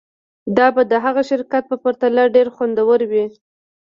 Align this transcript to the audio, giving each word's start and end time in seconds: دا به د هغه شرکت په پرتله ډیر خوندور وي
دا 0.57 0.67
به 0.75 0.81
د 0.91 0.93
هغه 1.05 1.21
شرکت 1.29 1.63
په 1.71 1.77
پرتله 1.83 2.23
ډیر 2.35 2.47
خوندور 2.55 2.99
وي 3.11 3.25